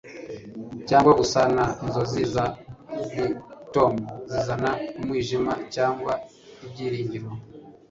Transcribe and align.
cyangwa 0.89 1.11
gusana 1.19 1.63
inzozi 1.83 2.21
za 2.33 2.45
brighton, 3.05 3.93
zizana 4.31 4.69
umwijima 4.97 5.53
cyangwa 5.75 6.13
ibyiringiro 6.65 7.29